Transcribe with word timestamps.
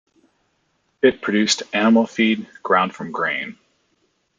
It 1.03 1.21
produced 1.21 1.61
animal 1.73 2.07
feed 2.07 2.47
ground 2.63 2.95
from 2.95 3.11
grain. 3.11 3.59